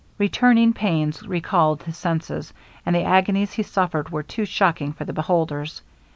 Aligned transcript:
Returning 0.17 0.73
pains 0.73 1.21
recalled 1.27 1.83
his 1.83 1.95
senses, 1.95 2.53
and 2.87 2.95
the 2.95 3.03
agonies 3.03 3.53
he 3.53 3.61
suffered 3.61 4.09
were 4.09 4.23
too 4.23 4.45
shocking 4.45 4.93
for 4.93 5.05
the 5.05 5.13
beholders. 5.13 5.83